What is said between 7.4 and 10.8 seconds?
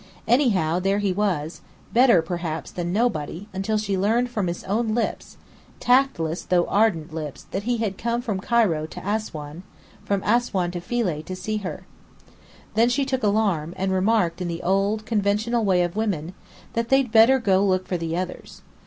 that he had come from Cairo to Assuan, from Assuan